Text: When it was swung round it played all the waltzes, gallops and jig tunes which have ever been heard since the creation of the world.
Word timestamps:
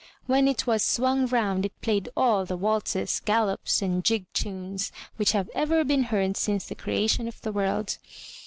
When 0.25 0.47
it 0.47 0.65
was 0.65 0.83
swung 0.83 1.27
round 1.27 1.63
it 1.63 1.79
played 1.83 2.09
all 2.17 2.43
the 2.43 2.57
waltzes, 2.57 3.19
gallops 3.23 3.83
and 3.83 4.03
jig 4.03 4.25
tunes 4.33 4.91
which 5.17 5.33
have 5.33 5.47
ever 5.53 5.83
been 5.83 6.05
heard 6.05 6.37
since 6.37 6.65
the 6.65 6.73
creation 6.73 7.27
of 7.27 7.39
the 7.41 7.51
world. 7.51 7.99